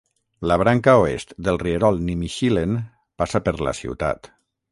La 0.51 0.55
branca 0.61 0.95
oest 1.01 1.35
del 1.49 1.59
rierol 1.65 2.01
Nimishillen 2.07 2.75
passa 3.23 3.45
per 3.49 3.57
la 3.67 3.75
ciutat. 3.83 4.35